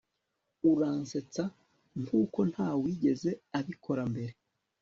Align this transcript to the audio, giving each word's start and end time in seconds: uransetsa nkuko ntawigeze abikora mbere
uransetsa 0.71 1.43
nkuko 2.01 2.39
ntawigeze 2.51 3.29
abikora 3.59 4.03
mbere 4.11 4.33